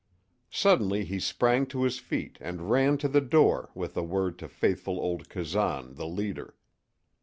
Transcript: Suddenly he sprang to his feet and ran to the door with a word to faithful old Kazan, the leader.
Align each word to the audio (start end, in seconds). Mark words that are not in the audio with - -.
Suddenly 0.49 1.05
he 1.05 1.19
sprang 1.19 1.67
to 1.67 1.83
his 1.83 1.99
feet 1.99 2.39
and 2.41 2.71
ran 2.71 2.97
to 2.97 3.07
the 3.07 3.21
door 3.21 3.69
with 3.75 3.95
a 3.95 4.01
word 4.01 4.39
to 4.39 4.47
faithful 4.47 4.99
old 4.99 5.29
Kazan, 5.29 5.93
the 5.93 6.07
leader. 6.07 6.55